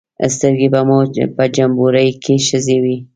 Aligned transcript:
سترګې 0.35 0.67
به 0.73 0.81
مو 0.87 0.99
په 1.35 1.43
جمبوري 1.55 2.09
کې 2.23 2.35
ښخې 2.45 2.77
وې. 2.83 2.97